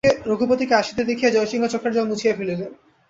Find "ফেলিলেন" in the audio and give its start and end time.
2.37-2.71